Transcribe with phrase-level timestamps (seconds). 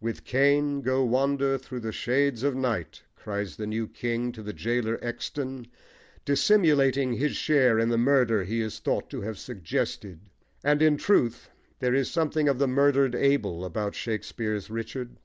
[0.00, 4.52] "With Cain go wander through the shades of night!" cries the new king to the
[4.52, 5.68] gaoler Exton,
[6.24, 10.18] dissimulating his share in the murder he is thought to have suggested;
[10.64, 15.16] and in truth there is something of the murdered Abel about Shakespeare's Richard.